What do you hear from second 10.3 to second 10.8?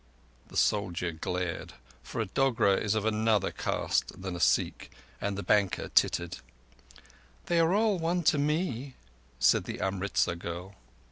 girl.